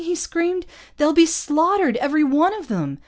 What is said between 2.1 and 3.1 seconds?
one of them!"